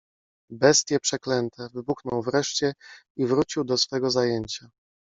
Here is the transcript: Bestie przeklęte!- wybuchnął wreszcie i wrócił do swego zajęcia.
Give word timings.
Bestie 0.49 0.99
przeklęte!- 0.99 1.67
wybuchnął 1.75 2.21
wreszcie 2.21 2.73
i 3.17 3.25
wrócił 3.25 3.63
do 3.63 3.77
swego 3.77 4.09
zajęcia. 4.11 4.69